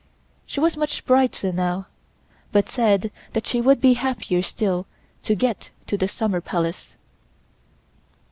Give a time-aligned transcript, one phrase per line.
[0.47, 1.85] She was much brighter now,
[2.51, 4.87] but said that she would be happier still
[5.21, 6.95] to get to the Summer Palace.